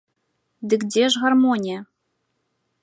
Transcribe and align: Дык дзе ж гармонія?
Дык 0.73 0.81
дзе 0.93 1.05
ж 1.15 1.21
гармонія? 1.27 1.79